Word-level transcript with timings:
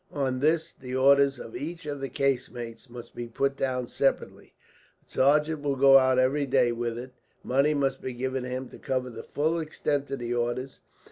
On 0.15 0.39
this 0.39 0.73
the 0.73 0.95
orders 0.95 1.37
of 1.37 1.55
each 1.55 1.85
of 1.85 2.01
the 2.01 2.09
casemates 2.09 2.89
must 2.89 3.13
be 3.13 3.27
put 3.27 3.55
down 3.55 3.87
separately. 3.87 4.55
A 5.07 5.11
sergeant 5.11 5.61
will 5.61 5.75
go 5.75 5.99
out 5.99 6.17
every 6.17 6.47
day 6.47 6.71
with 6.71 6.97
it. 6.97 7.13
Money 7.43 7.75
must 7.75 8.01
be 8.01 8.13
given 8.13 8.41
to 8.41 8.49
him 8.49 8.67
to 8.69 8.79
cover 8.79 9.11
the 9.11 9.21
full 9.21 9.59
extent 9.59 10.09
of 10.09 10.17
the 10.17 10.33
orders. 10.33 10.79